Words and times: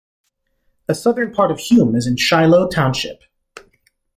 A 0.87 0.95
southern 0.95 1.31
part 1.31 1.51
of 1.51 1.59
Hume 1.59 1.95
is 1.95 2.07
in 2.07 2.17
Shiloh 2.17 2.67
Township. 2.69 3.21